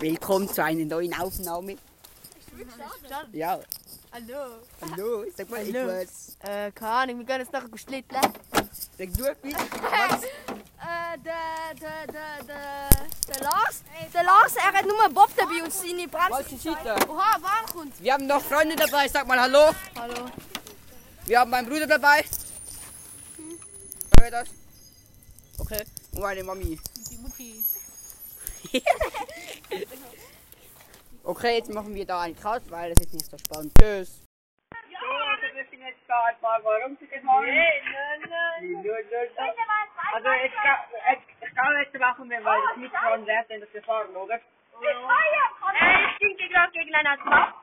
[0.00, 1.76] Willkommen zu einer neuen Aufnahme.
[3.32, 3.58] Ja,
[4.12, 4.60] Hallo.
[4.80, 5.90] hallo, sag mal Hallo.
[5.90, 6.36] etwas.
[6.40, 8.20] Äh, keine Ahnung, wir gehen jetzt nachher schlitteln.
[8.96, 9.52] Sag du etwas.
[9.52, 10.22] Was?
[10.22, 12.88] Äh, der, der, der, der,
[13.28, 13.82] der Lars,
[14.14, 16.70] der Lars, er hat nur einen Bob dabei und seine Bremse.
[17.08, 18.00] Oha, kommt.
[18.00, 19.74] Wir haben noch Freunde dabei, sag mal Hallo.
[19.96, 20.30] Hallo.
[21.26, 22.24] Wir haben meinen Bruder dabei.
[24.20, 24.48] Wer das?
[25.58, 26.78] Okay, und meine Mami.
[27.10, 27.64] Die Mutti.
[31.24, 33.72] Okay, jetzt machen wir da einen Cut, weil das ist nicht so spannend.
[33.78, 34.24] Tschüss.
[34.70, 37.48] So, also wir sind jetzt da ein paar Mal rumgefahren.
[40.14, 43.72] Also jetzt, ga- jetzt, ich kann jetzt machen wir, weil das Mikrofon wert, denn das
[43.74, 44.40] wir fahren, oder?
[44.80, 47.54] Ich stinke gerade gegen einen Asphalt.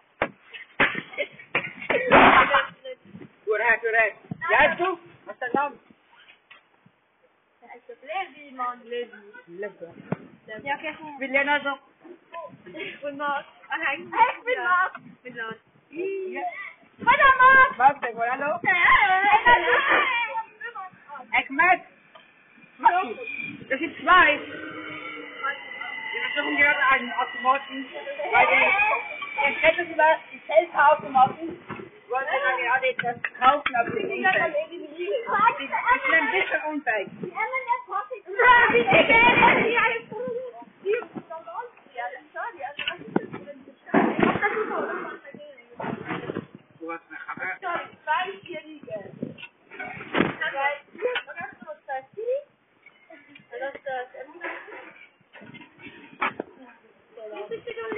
[3.46, 4.18] Korrekt, korrekt.
[4.52, 5.76] Ja, du, was ist dein Name?
[8.04, 9.12] Levi, Mann, Levi.
[9.48, 9.94] Leppe.
[10.46, 10.96] Ja, okay.
[11.14, 11.78] Ich bin Lena so.
[12.66, 13.46] Ich bin Marc.
[13.98, 14.94] Ich bin Marc.
[15.06, 15.56] Ich bin Lars.
[15.92, 16.42] Ja.
[17.06, 17.78] Hallo, Marc.
[17.78, 18.60] Was, sag mal Hallo?
[21.34, 21.82] Ahmed.
[23.70, 24.40] Das sind zwei.
[24.40, 27.86] Wir versuchen gerade einen Automaten,
[28.32, 28.60] weil wir
[29.50, 31.48] jetzt hätten sogar die Selfie-Automaten.
[32.10, 34.26] Wollen wir dann gerade etwas kaufen, aber die nicht.
[34.26, 34.56] Das ist
[36.14, 37.10] ein bisschen unfähig.
[46.80, 47.58] Du hast eine Kamera.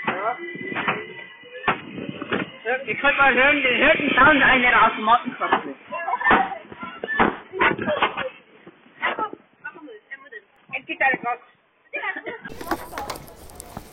[0.07, 0.37] Ja.
[2.63, 4.71] So, Ihr könnt mal hören, den hört den Sound einer
[5.37, 5.75] Klasse.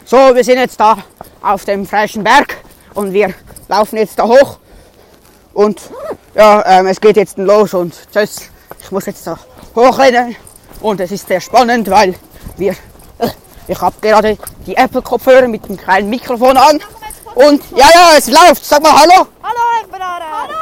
[0.04, 0.96] So, wir sind jetzt da
[1.42, 2.56] auf dem Freischen Berg
[2.94, 3.34] und wir
[3.68, 4.58] laufen jetzt da hoch.
[5.52, 5.90] Und
[6.34, 8.50] ja, ähm, es geht jetzt los und tschüss.
[8.80, 9.38] Ich muss jetzt da
[9.74, 10.34] hochrennen
[10.80, 12.14] und es ist sehr spannend, weil
[12.56, 12.72] wir,
[13.18, 13.28] äh,
[13.66, 16.80] ich habe gerade die Apple-Kopfhörer mit dem kleinen Mikrofon an.
[17.34, 18.64] Und ja, ja, es läuft.
[18.64, 19.26] Sag mal Hallo.
[19.42, 20.24] Hallo, ich bin Ara.
[20.42, 20.54] Hallo.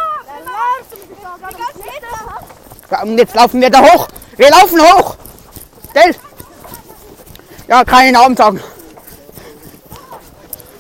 [2.91, 4.09] Ja, und jetzt laufen wir da hoch.
[4.37, 5.17] Wir laufen hoch.
[5.93, 6.15] Gell?
[7.69, 8.63] Ja, keine Namen sagen.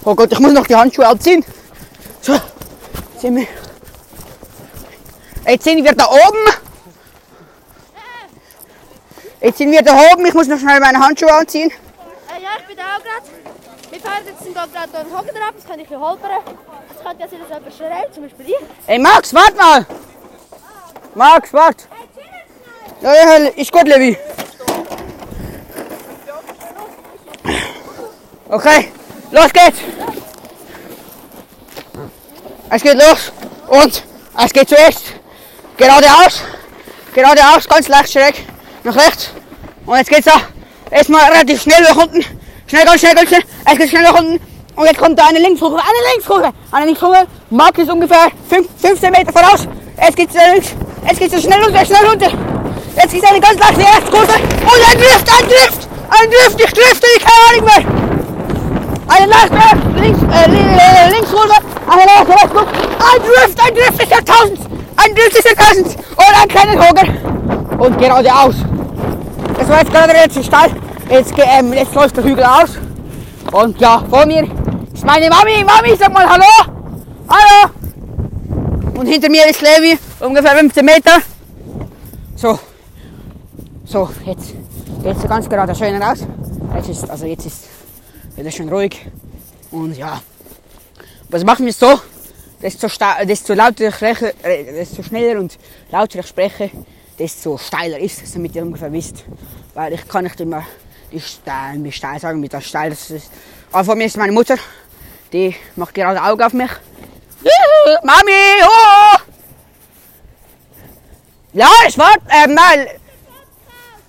[0.04, 1.44] Oh Gott, ich muss noch die Handschuhe anziehen.
[2.20, 2.38] So,
[3.18, 3.46] sind wir.
[5.46, 6.38] Jetzt sind wir da oben.
[9.40, 10.26] Jetzt sind wir da oben.
[10.26, 11.70] Ich muss noch schnell meine Handschuhe anziehen.
[11.70, 13.26] Äh, ja, ich bin da auch gerade.
[13.96, 16.30] Wir fahren jetzt da gerade den Hocken drauf, das kann ich hier holpern.
[16.88, 18.56] Das könnte ja sein, dass jemand schreit, zum Beispiel ich.
[18.88, 19.86] Ey, Max, warte mal.
[21.14, 21.84] Max, warte.
[23.00, 24.18] Ja, ja, ist gut, Levi.
[28.50, 28.92] Okay,
[29.30, 29.78] los geht's.
[32.68, 33.32] Es geht los
[33.68, 34.02] und
[34.44, 35.04] es geht zuerst
[35.78, 36.42] geradeaus,
[37.14, 38.44] geradeaus, ganz leicht schräg
[38.84, 39.30] nach rechts.
[39.86, 40.42] Und jetzt geht's da
[40.90, 42.35] erstmal relativ schnell nach unten.
[42.68, 43.42] Schnell, ganz schnell, ganz schnell.
[43.64, 44.40] Es geht schnell nach unten.
[44.74, 47.26] Und jetzt kommt da eine Linkskurve, eine Linkskurve, eine Linkskurve.
[47.50, 49.68] Mark ist ungefähr fünf- 15 Meter voraus.
[49.96, 50.74] Es geht sehr links.
[51.08, 52.30] Es geht so schnell runter, schnell runter.
[52.96, 54.32] Jetzt ist eine ganz leichte Rechtskurve.
[54.32, 56.60] Und ein Drift, ein Drift, ein Drift.
[56.60, 59.16] Ich drifte, ich keine Ahnung mehr.
[59.16, 61.54] Eine leichte links, äh, äh, Linkskurve,
[61.88, 62.66] eine leichte Rechtskurve.
[62.66, 64.60] Ein Drift, ein Drift ist der 1000.
[64.96, 65.96] Ein Drift ist der 1000.
[66.16, 67.78] Und ein kleiner Hoger.
[67.78, 68.56] Und geradeaus.
[69.56, 70.70] Das war jetzt gerade relativ steil.
[71.08, 72.70] Jetzt, ähm, jetzt läuft der Hügel aus.
[73.52, 74.42] Und ja, vor mir
[74.92, 75.64] ist meine Mami.
[75.64, 76.44] Mami, sag mal Hallo.
[77.28, 77.70] Hallo.
[78.98, 81.18] Und hinter mir ist Levi, ungefähr 15 Meter.
[82.34, 82.58] So.
[83.84, 84.54] So, jetzt
[85.04, 86.26] geht so ganz gerade schön raus.
[86.74, 87.68] Jetzt ist, also jetzt ist
[88.34, 89.06] wieder schön ruhig.
[89.70, 90.20] Und ja.
[91.28, 92.00] Was machen wir so?
[92.60, 92.88] Desto,
[93.24, 95.56] desto lauter ich spreche, äh, desto schneller und
[95.92, 96.70] lauter ich spreche,
[97.16, 99.24] desto steiler ist es, damit ihr ungefähr wisst.
[99.72, 100.64] Weil ich kann nicht immer
[101.12, 102.90] die steil, wie steil sagen, mit der steil.
[102.90, 103.30] Das ist.
[103.72, 104.56] Aber vor mir ist meine Mutter,
[105.32, 106.70] die macht gerade Augen auf mich.
[107.42, 108.32] Juhu, Mami,
[108.64, 109.18] oh!
[111.52, 112.86] Lars, wart, äh, nein.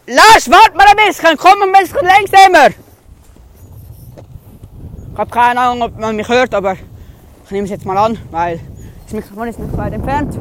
[0.08, 2.70] Lars, wart mal ein bisschen, komm ein bisschen langsamer.
[5.14, 6.74] Ich habe keine Ahnung, ob man mich hört, aber
[7.46, 8.60] ich nehme es jetzt mal an, weil
[9.06, 10.38] das Mikrofon ist nicht weit entfernt.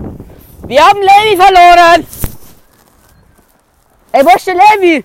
[0.67, 2.07] Wir haben Levi verloren!
[4.13, 5.05] Ey, wo ist der Levi?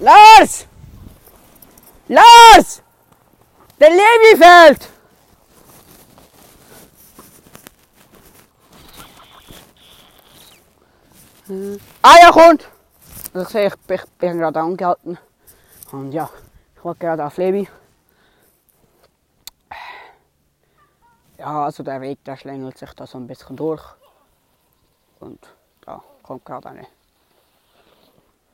[0.00, 0.66] Lars!
[2.06, 2.82] Lars!
[3.80, 4.88] Der Levi fällt!
[12.02, 12.68] Ah, ja, kommt!
[13.34, 15.18] Ich sehe, ich bin, bin gerade angehalten.
[15.90, 16.30] Und ja,
[16.76, 17.68] ich wollte gerade auf Levi.
[21.38, 23.82] Ja, also der Weg, der schlängelt sich da so ein bisschen durch.
[25.18, 25.40] Und
[25.80, 26.86] da kommt gerade eine,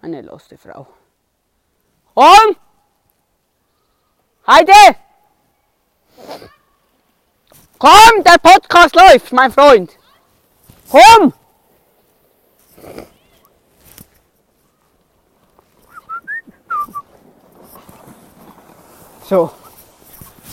[0.01, 0.87] eine lustige Frau.
[2.15, 2.57] Komm!
[4.47, 4.97] Heide!
[7.79, 9.91] Komm, der Podcast läuft, mein Freund!
[10.91, 11.33] Komm!
[19.29, 19.51] So,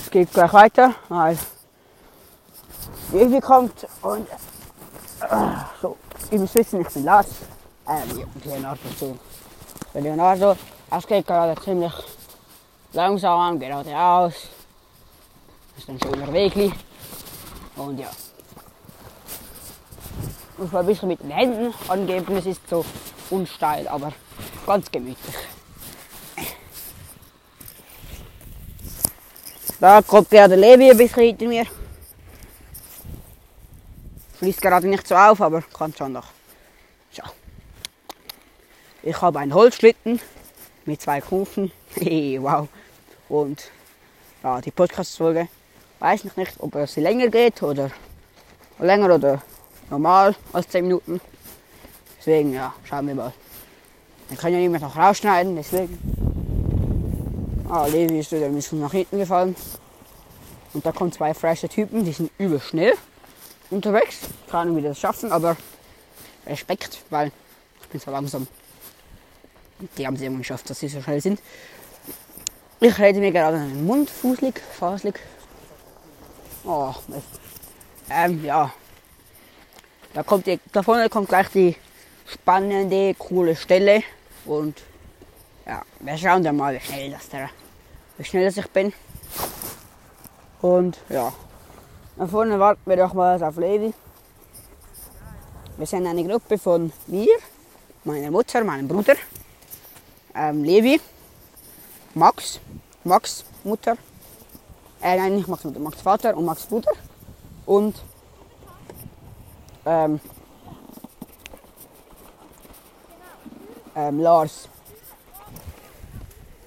[0.02, 1.38] es geht gleich weiter, weil
[3.12, 5.36] Baby kommt und äh,
[5.82, 5.98] so,
[6.32, 7.28] ihr müsst wissen, ich bin Lars,
[7.88, 9.18] äh, Leonardo so.
[9.94, 10.56] Leonardo,
[10.98, 11.94] es geht gerade ziemlich
[12.94, 14.34] langsam, geradeaus.
[15.76, 16.74] Das ist ein schöner Weg.
[17.78, 18.10] Und ja.
[20.58, 22.86] Muss man ein bisschen mit den Händen angeben, es ist so
[23.30, 24.12] unsteil, aber
[24.68, 25.36] ganz gemütlich.
[29.80, 31.66] Da kommt gerade Levi ein bisschen hinter mir.
[34.38, 36.28] Fließt gerade nicht so auf, aber kann schon noch.
[37.12, 37.24] So.
[39.02, 40.20] Ich habe einen Holzschlitten
[40.86, 41.72] mit zwei Kufen.
[41.96, 42.68] wow.
[43.30, 43.70] Und
[44.44, 45.48] ja, die Podcast-Folge
[46.00, 47.92] weiß ich nicht, ob sie länger geht oder
[48.80, 49.42] länger oder
[49.90, 51.22] normal als 10 Minuten.
[52.18, 53.34] Deswegen, ja, schauen wir mal.
[54.30, 55.98] Wir können ja nicht mehr noch rausschneiden, deswegen.
[57.70, 59.56] Ah, Levi ist wieder ein bisschen nach hinten gefallen.
[60.74, 62.94] Und da kommen zwei frische Typen, die sind übel schnell
[63.70, 64.20] unterwegs.
[64.50, 65.58] Keine Ahnung, wie die das schaffen, aber
[66.46, 67.32] Respekt, weil
[67.82, 68.48] ich bin so langsam.
[69.98, 71.42] Die haben es irgendwie geschafft, dass sie so schnell sind.
[72.80, 75.20] Ich rede mir gerade in den Mund, fußlig, faslig.
[76.64, 76.94] Oh.
[78.10, 78.72] Ähm, ja.
[80.14, 81.76] Da kommt die, da vorne kommt gleich die
[82.26, 84.04] spannende, coole Stelle.
[84.46, 84.82] Und
[85.66, 87.50] ja, wir schauen dann mal, wie schnell das der
[88.18, 88.94] wie schnell ich bin.
[90.62, 91.34] Und ja,
[92.18, 93.94] da vorne warten wir doch mal auf Levi.
[95.78, 97.36] Wir sind eine Gruppe von mir,
[98.04, 99.16] meiner Mutter, meinem Bruder,
[100.36, 101.00] ähm, Levi,
[102.14, 102.60] Max,
[103.04, 103.98] Max Mutter,
[105.02, 106.92] äh, nein, nicht Max Mutter, Max Vater und Max Bruder
[107.66, 107.96] und
[109.86, 110.20] ähm,
[113.96, 114.68] ähm, Lars.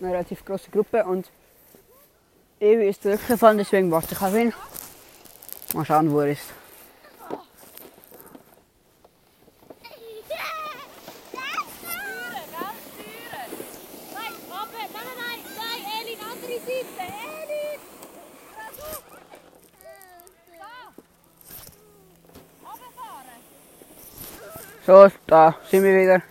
[0.00, 1.30] Eine relativ große Gruppe und
[2.60, 4.52] Evi ist zurückgefallen, deswegen warte ich auf ihn.
[5.74, 6.63] Mal schauen, wo er ist.
[24.94, 26.22] So, da sind wir wieder.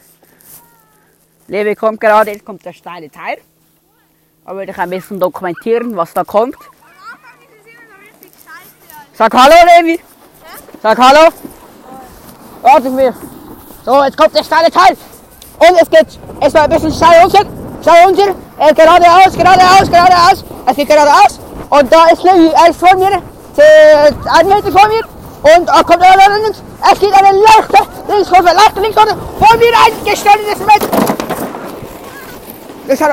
[1.49, 3.39] Levi kommt gerade, jetzt kommt der steile Teil.
[4.45, 6.55] Da will ich ein bisschen dokumentieren, was da kommt.
[9.15, 9.99] Sag Hallo, Levi.
[10.81, 11.29] Sag Hallo.
[12.61, 13.13] Warte mir.
[13.83, 14.95] So, jetzt kommt der steile Teil.
[15.59, 17.45] Und es geht erstmal ein bisschen steil runter.
[17.81, 18.29] Steil runter.
[18.59, 20.45] Äh, geradeaus, geradeaus, geradeaus.
[20.67, 21.37] Es geht geradeaus.
[21.69, 22.47] Und da ist Levi.
[22.47, 23.11] Er ist vor mir.
[23.57, 25.03] Äh, Ein Meter vor mir.
[25.53, 26.63] Und da kommt er links.
[26.91, 29.17] Es geht eine leichte Linkskurve, leichte Linkskurve.
[29.39, 30.89] Vor mir ein gestelltes Messer.
[32.87, 33.11] Das hat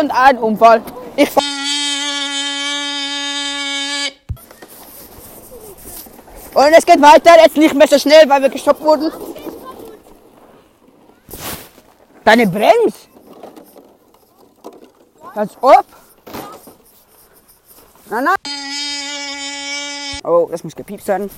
[0.00, 0.82] und ein Unfall.
[1.16, 1.28] Ich
[6.54, 9.12] Und es geht weiter, jetzt nicht mehr so schnell, weil wir gestoppt wurden.
[12.24, 13.08] Deine Brems?
[15.34, 15.84] Ganz ob?
[18.08, 18.36] Nein, nein.
[20.22, 21.28] Oh, das muss gepiepst werden.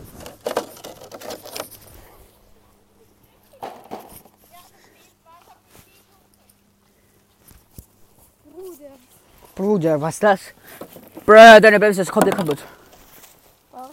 [9.77, 10.41] Bruder, was ist das?
[11.27, 12.65] Bruder, deine Bremse ist komplett kaputt.
[13.73, 13.91] Was?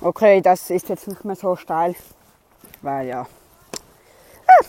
[0.00, 1.94] Okay, das ist jetzt nicht mehr so steil.
[2.82, 3.24] Weil ja.
[4.48, 4.64] Ah,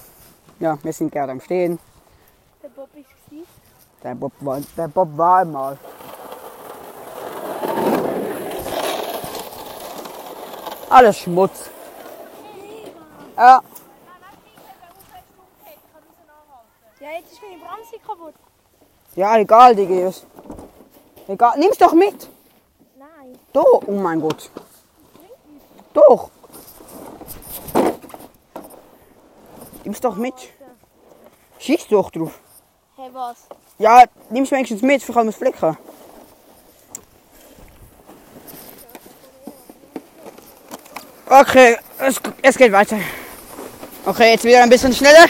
[0.59, 1.79] Ja, wir sind gerade am Stehen.
[2.61, 3.47] Der Bob ist gewesen.
[4.03, 5.79] Der Bob war, der Bob war einmal.
[10.91, 11.71] Alles Schmutz.
[13.35, 13.63] Ja,
[17.59, 18.33] Meine Bremse kaputt.
[19.15, 20.11] ja, egal, Digga.
[21.27, 22.29] Egal, nimm's doch mit.
[22.97, 23.37] Nein.
[23.53, 24.49] Doch, oh mein Gott.
[25.93, 26.29] Doch.
[29.83, 30.35] Nimm's doch mit.
[31.59, 32.39] Schieß doch drauf.
[32.95, 33.47] Hey, was?
[33.79, 35.77] Ja, nimm's wenigstens mit, für kann es flicken.
[41.29, 42.97] Okay, es, es geht weiter.
[44.05, 45.27] Okay, jetzt wieder ein bisschen schneller.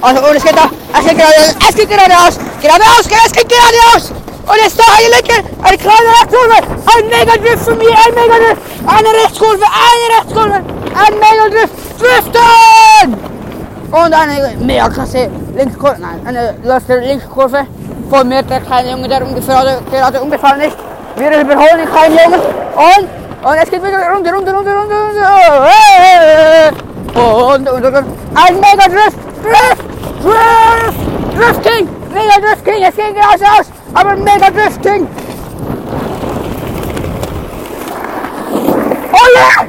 [0.00, 4.12] Und es geht da, es geht geradeaus, es geht geradeaus, geradeaus, es geht geradeaus.
[4.46, 9.08] Und jetzt da eine Linke, eine kleine Rechtskurve, ein Mega-Drift von mir, ein Mega-Drift, eine
[9.08, 13.14] Rechtskurve, eine Rechtskurve, ein Mega-Drift, Driften!
[13.90, 17.66] Und eine mega klasse Linkskurve, nein, eine letzte Linkskurve
[18.08, 20.76] von mir, der kleine Junge, der ungefähr, gerade umgefallen ist.
[21.16, 25.28] Wir überholen den kleinen Jungen und, und es geht wieder runter, runter, runter, runter, runter.
[27.14, 29.87] Und, und, und, und ein Mega-Drift, Drift, Drift,
[30.22, 35.08] Drifting, Mega-Drifting, es geht geradeaus, aber Mega-Drifting.
[39.12, 39.66] Oh ja!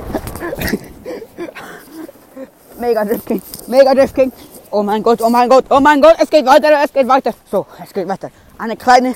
[2.79, 4.31] Mega Drifting, Mega Drifting.
[4.71, 7.31] Oh mein Gott, oh mein Gott, oh mein Gott, es geht weiter, es geht weiter.
[7.51, 8.29] So, es geht weiter.
[8.57, 9.15] Eine kleine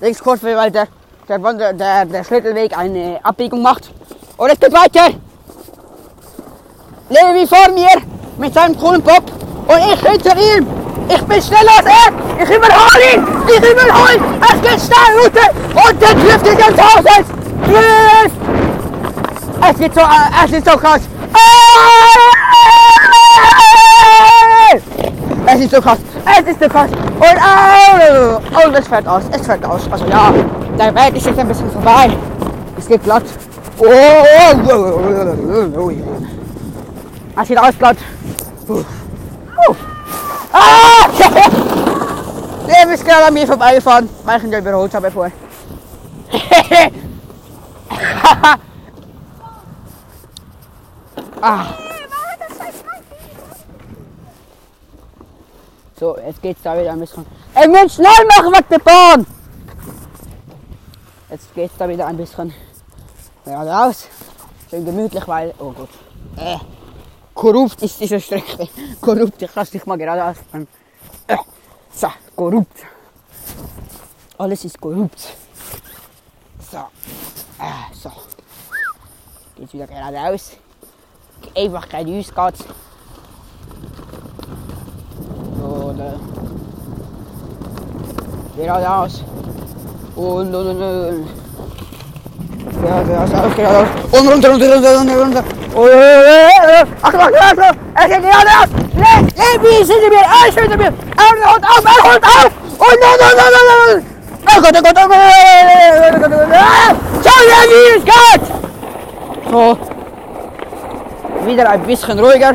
[0.00, 0.86] Linkskurve, weil der,
[1.28, 3.90] der, Wander- der, der Schlittelweg eine Abbiegung macht.
[4.36, 5.14] Und es geht weiter.
[7.08, 7.88] Levi vor mir
[8.38, 9.24] mit seinem coolen Pop
[9.70, 10.66] und ich hinter ihm.
[11.08, 12.42] Ich bin schneller als er.
[12.42, 13.26] Ich überhole ihn.
[13.48, 14.22] Ich überhole ihn.
[14.42, 15.48] Es geht steil runter
[15.88, 17.04] und der trifft ihn ganz Haus.
[17.66, 18.36] Drift.
[19.70, 21.00] Es geht so, äh, es ist so krass.
[25.46, 25.98] Es ist so krass.
[26.38, 26.90] Es ist so krass.
[26.90, 27.38] Und,
[28.54, 29.22] oh, und es fährt aus.
[29.32, 29.82] Es fährt aus.
[29.90, 30.32] Also ja,
[30.78, 32.10] der Weg ist jetzt ein bisschen vorbei.
[32.78, 33.24] Es geht glatt.
[33.78, 37.40] Oh, oh, oh, oh, oh, oh.
[37.40, 37.96] Es sieht aus glatt.
[38.68, 38.84] Uh.
[40.52, 41.08] Ah!
[42.66, 45.32] Der ist gerade an mir vorbeigefahren, weil ich ihn überholt habe vorher.
[51.40, 51.66] ah.
[55.98, 57.26] So, jetzt geht's da wieder ein bisschen.
[57.54, 59.26] Ey, Mensch, schnell machen wir die Bahn!
[61.28, 62.54] Jetzt geht's da wieder ein bisschen
[63.44, 64.08] geradeaus.
[64.70, 65.90] Schön gemütlich, weil, oh Gott,
[66.36, 66.56] äh,
[67.40, 68.68] korrupt ist diese Strecke.
[69.00, 70.68] Korrupt, ich lass dich mal geradeaus fahren.
[71.26, 71.36] Äh,
[71.90, 72.78] so, korrupt.
[74.36, 75.20] Alles ist korrupt.
[76.70, 78.12] So, äh, so.
[79.56, 80.52] Geht's wieder geradeaus.
[81.56, 82.64] Einfach geradeaus geht's.
[85.58, 86.10] So.
[88.54, 89.24] Geradeaus.
[90.14, 91.28] Und, und, und, und.
[92.82, 93.88] Geradeaus, aus, geradeaus.
[94.12, 95.59] Und runter, runter, runter, runter, runter.
[95.74, 95.90] Und,
[97.02, 97.78] Achtung, Achtung, Achtung.
[97.94, 98.70] Es geht geradeaus.
[98.94, 100.86] Le, Levi ist hinter mir, er ist hinter mir.
[100.86, 100.92] Er
[101.52, 102.50] holt auf, er holt auf.
[102.70, 104.10] Und, und, und, und, und, und.
[104.42, 106.94] Oh Gott, oh Gott, oh Gott, oh Gott, oh Gott, ah!
[107.22, 108.44] Schau, Levi, es geht.
[109.50, 109.78] So.
[111.46, 112.54] Wieder ein bisschen ruhiger.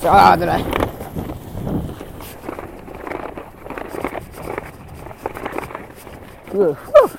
[0.00, 0.64] So, drei.
[6.50, 7.10] Puh, puh.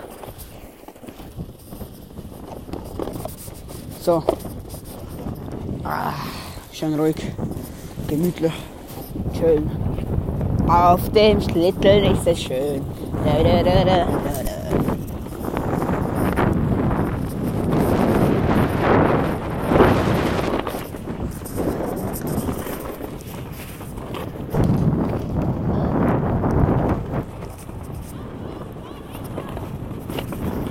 [4.01, 4.23] So.
[5.83, 6.13] Ah,
[6.73, 7.17] schön ruhig,
[8.07, 8.51] gemütlich,
[9.37, 9.69] schön.
[10.67, 12.81] Auf dem Schlitteln ist es schön.
[13.23, 14.07] Da, da, da.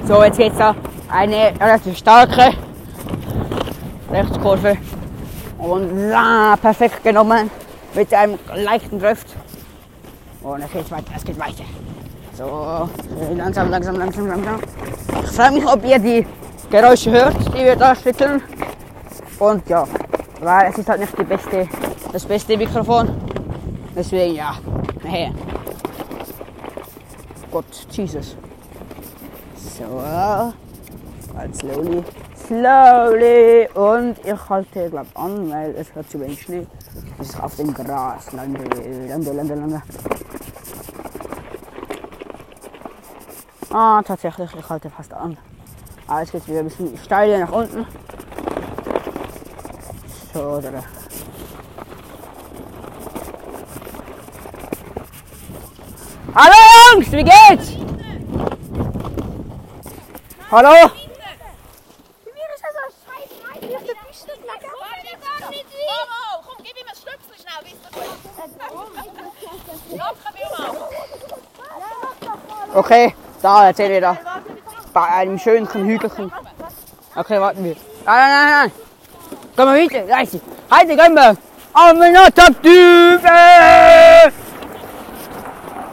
[0.08, 0.74] So, jetzt geht's da
[1.08, 2.69] eine relativ starke
[4.10, 4.76] Rechtskurve.
[5.58, 7.50] Und ah, perfekt genommen
[7.94, 9.26] mit einem leichten Drift.
[10.42, 11.64] Und es geht weiter, es geht weiter.
[12.36, 12.88] So,
[13.36, 14.60] langsam, langsam, langsam, langsam.
[15.22, 16.26] Ich frage mich, ob ihr die
[16.70, 18.42] Geräusche hört, die wir da schütteln.
[19.38, 19.86] Und ja,
[20.40, 21.68] weil es ist halt nicht die beste,
[22.12, 23.10] das beste Mikrofon.
[23.94, 24.54] Deswegen ja,
[25.02, 25.30] naja.
[27.50, 28.36] Gott, Jesus.
[29.56, 30.02] So,
[31.36, 32.04] halt slowly,
[32.50, 33.68] slowly.
[33.74, 36.66] Und ich halte, glaube an, weil es hat zu wenig Schnee.
[37.18, 38.32] Es ist auf dem Gras.
[38.32, 38.64] Lande,
[39.08, 39.82] lande, lande, lande.
[43.72, 45.38] Ah, tatsächlich, ich halte fast an.
[46.08, 47.86] Ah, jetzt geht wieder ein bisschen steil nach unten.
[50.34, 50.82] So, da.
[56.34, 56.54] Hallo
[56.94, 57.76] Jungs, wie geht's?
[60.50, 60.68] Hallo?
[60.68, 60.90] Bei
[62.34, 64.32] mir ist das so scheiß rein auf der Piste.
[65.86, 68.10] Momo, komm, gib ihm ein Stöpsel schnell, wisst ihr gut.
[69.98, 70.70] Locker mir mal.
[72.90, 74.16] Okay, da erzähl ich da.
[74.92, 76.32] Bei einem schönen Hügelchen.
[77.14, 77.76] Okay, warten wir.
[78.04, 78.72] Nein, nein, nein, nein.
[79.54, 80.40] Komm mal weiter, da ist sie.
[80.68, 81.36] Heute gehen wir.
[81.72, 83.24] Oh, mein Gott, top Typ.
[83.24, 84.28] äh.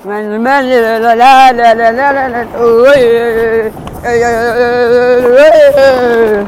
[0.06, 3.68] Wenn- wenn- la- la- la- la- la- la- la- oh, äh.
[3.68, 3.72] Ey,
[4.04, 6.46] ey, ey, ey, ey.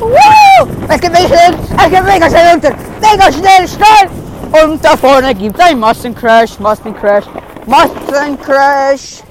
[0.00, 0.66] Woo!
[0.88, 2.72] Es geht mega schnell, es geht mega schnell runter.
[3.00, 4.64] Mega schnell, schnell.
[4.64, 7.26] Und da vorne gibt es einen Massencrash, Massencrash,
[7.66, 9.22] Massencrash.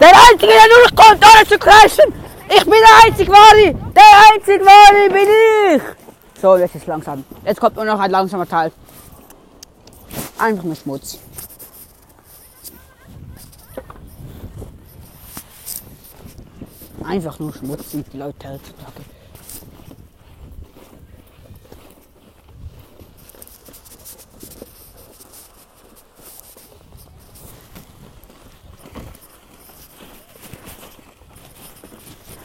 [0.00, 2.12] Der Einzige, der nur noch kommt, ohne zu crashen.
[2.48, 3.74] Ich bin der Einzige Wahre.
[3.94, 5.82] Der Einzige Wahre bin ich.
[6.40, 7.24] So, jetzt ist langsam.
[7.44, 8.72] Jetzt kommt nur noch ein langsamer Teil.
[10.38, 11.18] Einfach nur Schmutz.
[17.04, 19.15] Einfach nur Schmutz sind die Leute heutzutage.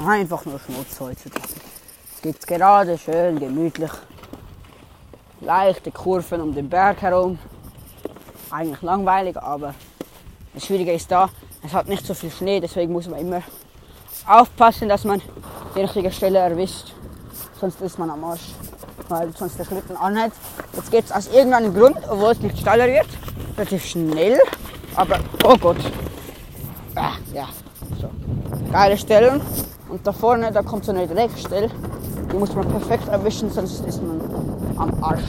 [0.08, 1.48] Einfach nur Schmutz heutzutage.
[2.16, 3.92] Es gibt gerade schön gemütlich.
[5.42, 7.38] Leichte Kurven um den Berg herum.
[8.50, 9.76] Eigentlich langweilig, aber
[10.54, 11.30] das Schwierige ist da,
[11.64, 13.44] es hat nicht so viel Schnee, deswegen muss man immer
[14.28, 15.22] aufpassen, dass man
[15.76, 16.94] die richtige Stelle erwischt.
[17.60, 18.56] Sonst ist man am Arsch.
[19.08, 20.34] Weil sonst der Schlitten anhält.
[20.74, 23.08] Jetzt geht es aus irgendeinem Grund, obwohl es nicht steiler wird,
[23.56, 24.40] relativ schnell.
[24.96, 25.78] Aber, oh Gott.
[26.96, 27.50] Ah, ja,
[28.00, 28.10] so.
[28.72, 29.42] Geile Stellen.
[30.02, 31.70] Und da vorne, da kommt so eine Dreckstelle.
[32.34, 34.20] Die muss man perfekt erwischen, sonst ist man
[34.76, 35.22] am Arsch.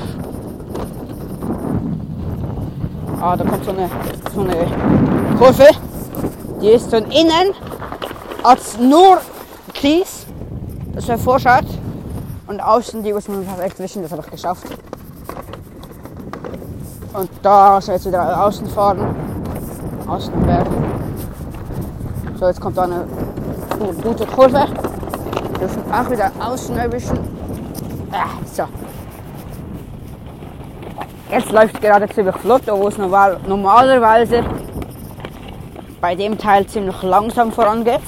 [3.20, 3.90] Ah, da kommt so eine,
[4.34, 5.68] so eine Kurve.
[6.62, 7.52] Die ist von innen
[8.42, 9.18] als nur
[9.74, 10.24] Kies,
[10.94, 11.66] das hervorschaut.
[12.46, 14.64] Und außen, die muss man perfekt wischen, das habe ich geschafft.
[17.12, 19.14] Und da soll jetzt wieder außen fahren.
[20.06, 20.66] Außen am Berg.
[22.40, 23.04] So, jetzt kommt da eine
[24.02, 24.66] gute Kurve.
[25.60, 27.18] Dürfen auch wieder außen erwischen.
[28.10, 28.64] Ah, so.
[31.30, 34.44] Jetzt läuft gerade ziemlich flott, obwohl es normal, normalerweise
[36.00, 38.00] bei dem Teil ziemlich langsam vorangeht.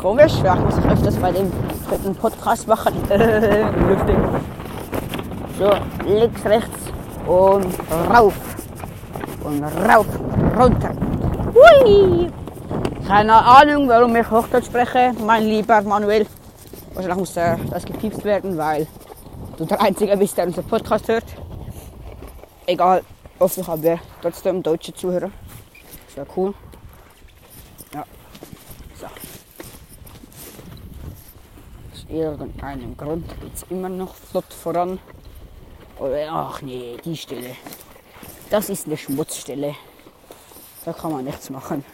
[0.00, 1.50] Komisch, vielleicht muss ich öfters bei dem
[1.88, 2.94] dritten Podcast machen.
[5.56, 5.70] So,
[6.04, 6.90] links, rechts
[7.28, 7.66] und
[8.12, 8.34] rauf.
[9.44, 10.06] Und rauf,
[10.58, 10.90] runter.
[11.54, 12.28] Hui!
[13.06, 16.26] Keine Ahnung, warum ich Hochdeutsch spreche, mein lieber Manuel.
[16.94, 18.86] Wahrscheinlich muss das gepiepst werden, weil
[19.58, 21.24] du der Einzige bist, der unseren Podcast hört.
[22.66, 23.02] Egal,
[23.38, 25.30] hoffentlich haben wir trotzdem deutsche Zuhörer.
[26.06, 26.54] Das wäre cool.
[27.92, 28.04] Ja.
[28.98, 29.06] So.
[31.92, 34.98] Aus irgendeinem Grund geht es immer noch flott voran.
[36.30, 37.50] Ach nee, die Stelle.
[38.48, 39.74] Das ist eine Schmutzstelle.
[40.86, 41.84] Da kann man nichts machen.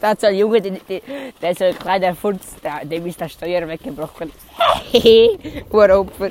[0.00, 3.66] Da hat so ein Junge, der, so ein kleiner Furz, der, dem ist der Steuer
[3.66, 4.32] weggebrochen.
[5.70, 6.30] Uropfer.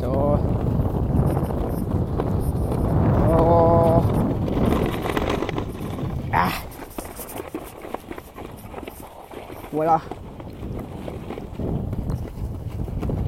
[0.00, 0.38] So.
[3.28, 4.02] Oh.
[6.32, 6.52] Ah.
[9.72, 10.00] Voilà.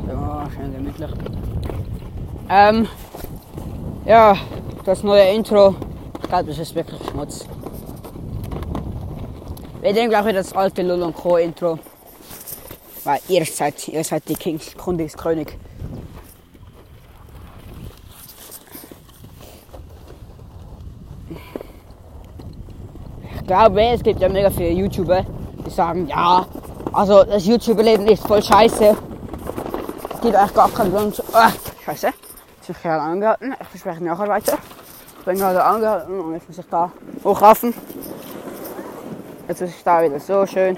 [0.07, 1.11] So, schön gemütlich.
[2.51, 2.87] Ähm,
[4.05, 4.37] ja,
[4.85, 5.75] das neue Intro.
[6.23, 7.47] Ich glaube, das ist wirklich Schmutz.
[9.81, 11.37] Wir nehmen gleich wieder das alte Lull und Co.
[11.37, 11.79] Intro.
[13.05, 15.59] Weil ihr seid, ihr seid die Kings, Kundis König.
[23.35, 25.27] Ich glaube, es gibt ja mega viele YouTuber,
[25.67, 26.47] die sagen, ja,
[26.93, 28.97] also das YouTuber-Leben ist voll scheiße.
[30.15, 31.23] Es gibt eigentlich gar keinen Grund.
[31.35, 31.53] Ah,
[31.85, 32.24] scheiße.
[32.67, 33.55] Jetzt bin ich gerade angehalten.
[33.61, 34.57] Ich verspreche nachher weiter.
[35.19, 36.91] Ich bin gerade angehalten und jetzt muss ich da
[37.23, 37.75] hochlaufen.
[39.47, 40.75] Jetzt ist es da wieder so schön,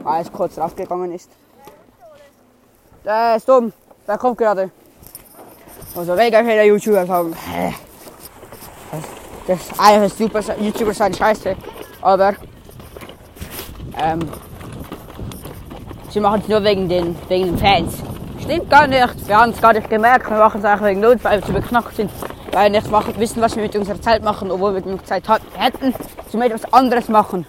[0.00, 1.30] weil es kurz raufgegangen ist.
[3.06, 3.72] Der ist dumm.
[4.06, 4.70] Der kommt gerade.
[5.96, 7.34] Also mega viele YouTuber sagen?
[9.46, 11.56] Das ist eigentlich super, YouTuber sind scheiße.
[12.02, 12.34] Aber
[13.96, 14.20] ähm,
[16.10, 18.03] sie machen es nur wegen den, wegen den Fans.
[18.44, 19.26] Stimmt gar nicht.
[19.26, 20.28] Wir haben es gar nicht gemerkt.
[20.28, 22.10] Wir machen es eigentlich wegen uns, weil wir zu beknackt sind.
[22.52, 25.26] Weil wir nicht machen, wissen, was wir mit unserer Zeit machen, obwohl wir genug Zeit
[25.30, 25.94] hat, hätten,
[26.30, 27.46] zum etwas anderes machen.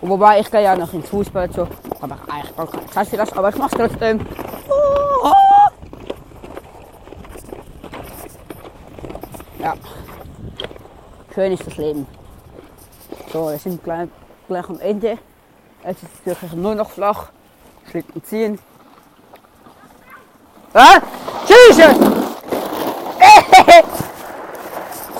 [0.00, 1.68] Und wobei ich gehe ja noch ins Fußball so.
[2.00, 4.20] Habe ich eigentlich gar keine Zeit für das, aber ich mache es trotzdem.
[9.58, 9.74] Ja.
[11.34, 12.06] Schön ist das Leben.
[13.30, 14.08] So, wir sind gleich,
[14.48, 15.18] gleich am Ende.
[15.86, 17.28] Jetzt ist es wirklich nur noch flach.
[17.90, 18.58] Schlitten ziehen.
[20.76, 21.00] Ah,
[21.46, 21.86] Jesus!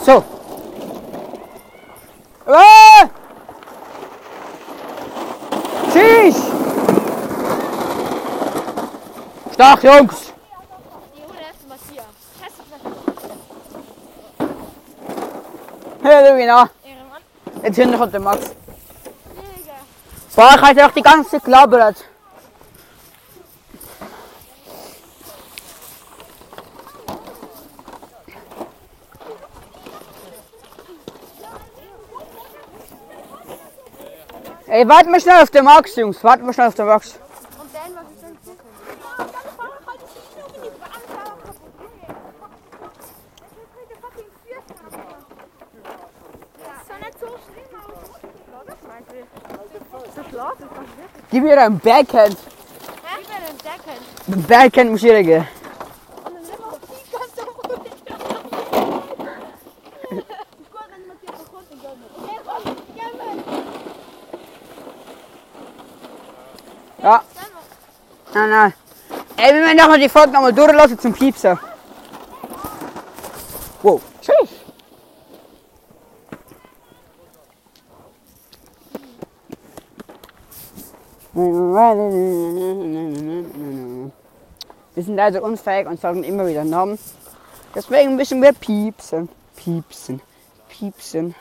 [0.05, 0.25] so.
[2.45, 3.09] Ah!
[5.93, 6.35] Tschüss!
[9.53, 10.33] Stark, Jungs!
[16.03, 16.69] Hey, schau ihn an.
[17.63, 18.41] Jetzt hinten kommt der Max.
[20.35, 22.05] Boah, ich habe auch die ganze Zeit gelabert.
[34.85, 36.23] Ey, warten wir schnell auf den Max, Jungs.
[36.23, 37.15] Warten wir schnell auf den Max.
[37.59, 38.37] Und dann, was ist denn.
[51.31, 52.37] Gib mir einen Backhand.
[52.37, 53.23] Hä?
[53.23, 53.97] Ich bin entdecken.
[54.27, 55.49] Den Backhand muss ich dir geben.
[56.25, 57.75] Und dann nehmen wir die ganze Runde.
[60.11, 60.29] Ist
[60.71, 62.09] gut, wenn man die bekommt, dann gehen wir.
[62.23, 63.65] Okay, komm, gehen wir.
[67.03, 67.23] Ja.
[68.35, 68.75] Nein, nein.
[69.37, 71.59] Ey, wir müssen nachher die Folge nochmal durchlassen zum Piepsen.
[73.83, 74.01] Wow.
[74.21, 74.51] Tschüss.
[84.95, 86.99] Wir sind also unfähig und sagen immer wieder Namen.
[87.75, 90.21] Deswegen müssen wir piepsen, piepsen,
[90.69, 91.35] piepsen.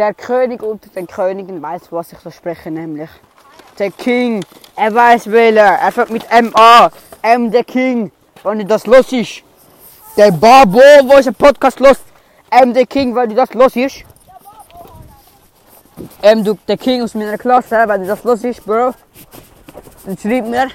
[0.00, 3.10] Der König unter den Königen weiß, was ich so spreche, nämlich
[3.78, 4.42] der King.
[4.74, 5.78] Er weiß wähler.
[5.78, 6.90] Er fängt mit MA.
[7.20, 8.10] M der King.
[8.42, 9.42] Wenn das los ist.
[10.16, 11.98] Der Babo, wo ist der Podcast los?
[12.48, 14.06] M der King, weil das los ist.
[16.22, 18.94] M du der King aus meiner Klasse, weil das los ist, Bro.
[20.06, 20.68] Dann schrieb mir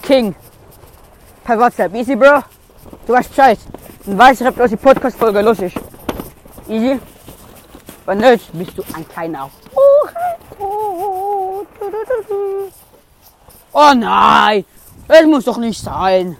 [0.00, 0.32] King.
[1.42, 1.92] Per WhatsApp.
[1.92, 2.44] Easy, Bro.
[3.04, 3.58] Du weißt Bescheid.
[4.06, 5.74] Dann weiß ich, ob die Podcast-Folge los ist.
[6.68, 7.00] Easy.
[8.08, 9.50] Wenn nicht, bist du ein kleiner
[13.70, 14.64] Oh nein!
[15.06, 16.38] Das muss doch nicht sein.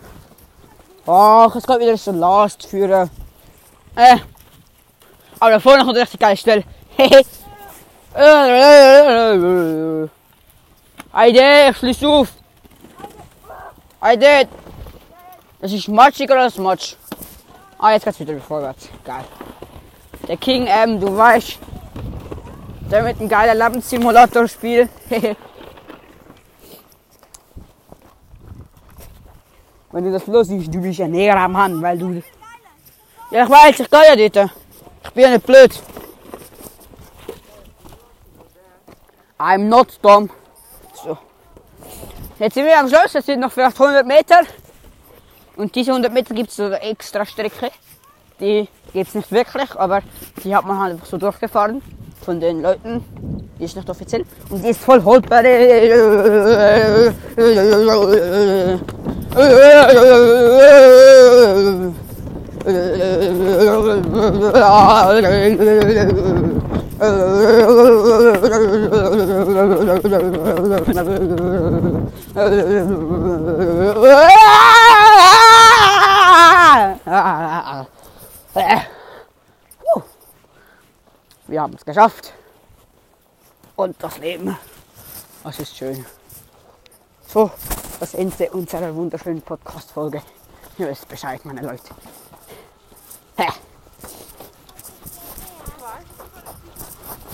[1.06, 3.10] Ach, es geht wieder so Last führen.
[3.94, 4.16] Äh.
[5.38, 6.64] Aber da vorne kommt eine richtig geile Stelle.
[6.96, 7.22] Hehe.
[11.12, 12.28] Heide, schließ auf.
[14.00, 14.48] Heide.
[15.60, 16.94] Das ist matschig oder das Matsch?
[17.78, 18.88] Ah, jetzt geht's wieder vorwärts.
[19.04, 19.26] Geil.
[20.28, 21.58] Der King M, du weißt.
[22.90, 24.88] Der mit einem geilen Lebenssimulator-Spiel.
[29.90, 32.22] Wenn du das los ist, du bist ja näher am Hand, weil du.
[33.30, 34.50] Ja, ich weiß, ich gehe ja dort.
[35.04, 35.82] Ich bin ja nicht blöd.
[39.38, 40.30] I'm not dumb.
[40.92, 41.16] So.
[42.38, 44.42] Jetzt sind wir am Schluss, es sind noch vielleicht 100 Meter.
[45.56, 47.70] Und diese 100 Meter gibt es so eine extra Strecke.
[48.40, 50.00] Die gibt es nicht wirklich, aber
[50.44, 51.82] die hat man halt einfach so durchgefahren.
[52.24, 53.04] Von den Leuten.
[53.58, 54.24] Die ist nicht offiziell.
[54.50, 55.92] Und die ist voll holprig.
[81.46, 82.34] Wir haben es geschafft.
[83.76, 84.56] Und das Leben,
[85.44, 86.04] das ist schön.
[87.26, 87.50] So,
[88.00, 90.22] das Ende unserer wunderschönen Podcast-Folge.
[90.76, 91.94] Ihr wisst Bescheid, meine Leute.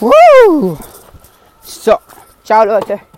[0.00, 0.76] Woo!
[1.62, 1.98] So,
[2.44, 3.13] ciao Leute.